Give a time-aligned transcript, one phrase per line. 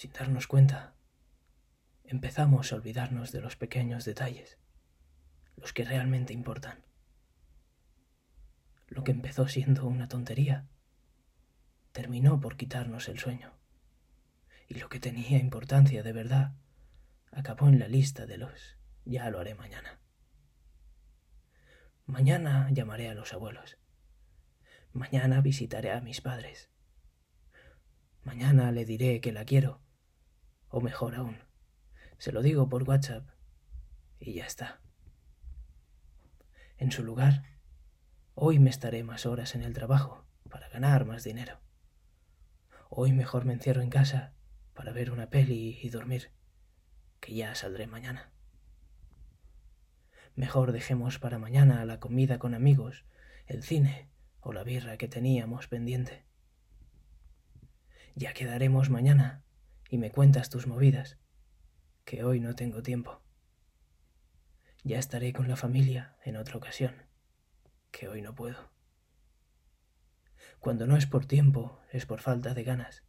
[0.00, 0.94] sin darnos cuenta,
[2.04, 4.56] empezamos a olvidarnos de los pequeños detalles,
[5.58, 6.82] los que realmente importan.
[8.88, 10.66] Lo que empezó siendo una tontería,
[11.92, 13.52] terminó por quitarnos el sueño.
[14.68, 16.54] Y lo que tenía importancia de verdad,
[17.30, 20.00] acabó en la lista de los ya lo haré mañana.
[22.06, 23.76] Mañana llamaré a los abuelos.
[24.94, 26.70] Mañana visitaré a mis padres.
[28.24, 29.82] Mañana le diré que la quiero.
[30.70, 31.36] O mejor aún,
[32.18, 33.28] se lo digo por WhatsApp
[34.20, 34.80] y ya está.
[36.78, 37.42] En su lugar,
[38.34, 41.58] hoy me estaré más horas en el trabajo para ganar más dinero.
[42.88, 44.32] Hoy mejor me encierro en casa
[44.72, 46.30] para ver una peli y dormir,
[47.18, 48.30] que ya saldré mañana.
[50.36, 53.04] Mejor dejemos para mañana la comida con amigos,
[53.46, 56.24] el cine o la birra que teníamos pendiente.
[58.14, 59.42] Ya quedaremos mañana
[59.90, 61.18] y me cuentas tus movidas,
[62.06, 63.20] que hoy no tengo tiempo.
[64.82, 66.94] Ya estaré con la familia en otra ocasión,
[67.90, 68.70] que hoy no puedo.
[70.58, 73.02] Cuando no es por tiempo, es por falta de ganas,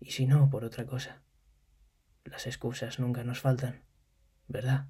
[0.00, 1.22] y si no, por otra cosa.
[2.24, 3.84] Las excusas nunca nos faltan,
[4.48, 4.88] ¿verdad?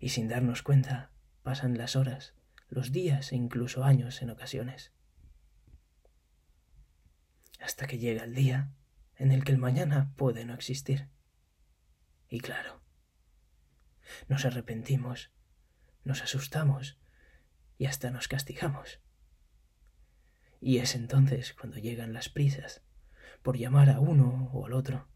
[0.00, 1.10] y sin darnos cuenta
[1.42, 2.34] pasan las horas,
[2.68, 4.92] los días e incluso años en ocasiones.
[7.60, 8.70] Hasta que llega el día
[9.16, 11.08] en el que el mañana puede no existir.
[12.28, 12.82] Y claro,
[14.28, 15.30] nos arrepentimos,
[16.04, 16.98] nos asustamos
[17.78, 19.00] y hasta nos castigamos.
[20.60, 22.82] Y es entonces cuando llegan las prisas
[23.42, 25.08] por llamar a uno o al otro,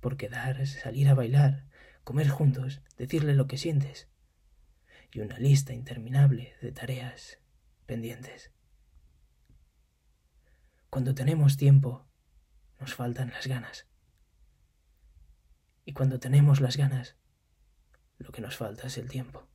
[0.00, 1.66] por quedar, salir a bailar,
[2.04, 4.08] comer juntos, decirle lo que sientes
[5.12, 7.38] y una lista interminable de tareas
[7.86, 8.52] pendientes.
[10.90, 12.06] Cuando tenemos tiempo,
[12.82, 13.86] nos faltan las ganas.
[15.84, 17.16] Y cuando tenemos las ganas,
[18.18, 19.46] lo que nos falta es el tiempo.